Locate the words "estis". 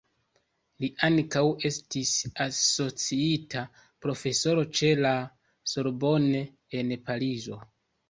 1.69-2.13